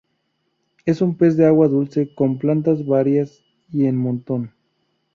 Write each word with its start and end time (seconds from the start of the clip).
Es 0.87 0.99
un 1.03 1.15
pez 1.15 1.37
de 1.37 1.45
agua 1.45 1.67
dulce 1.67 2.15
con 2.15 2.39
plantas 2.39 2.83
varias 2.87 3.43
y 3.71 3.85
en 3.85 3.97
montón. 3.97 4.51